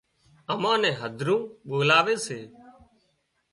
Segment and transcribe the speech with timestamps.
[0.53, 2.39] امان نين هڌرون ٻولاوي سي